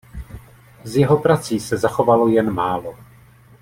[0.83, 2.97] Z jeho prací se zachovalo jen málo.